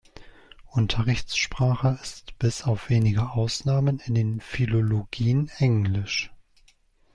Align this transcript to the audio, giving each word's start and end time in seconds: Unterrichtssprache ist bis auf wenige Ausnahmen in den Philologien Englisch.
Unterrichtssprache 0.71 1.99
ist 2.01 2.35
bis 2.39 2.63
auf 2.63 2.89
wenige 2.89 3.33
Ausnahmen 3.33 3.99
in 3.99 4.15
den 4.15 4.41
Philologien 4.41 5.51
Englisch. 5.59 6.31